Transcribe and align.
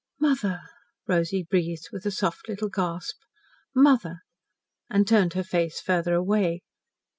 "Mother!" 0.19 0.61
Rosy 1.07 1.45
breathed, 1.47 1.89
with 1.91 2.07
a 2.07 2.09
soft 2.09 2.49
little 2.49 2.69
gasp. 2.69 3.17
"Mother!" 3.75 4.21
and 4.89 5.07
turned 5.07 5.33
her 5.33 5.43
face 5.43 5.79
farther 5.79 6.15
away. 6.15 6.61